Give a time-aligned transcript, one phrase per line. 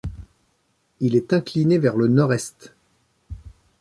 [0.99, 2.73] Il est incliné vers le nord-est.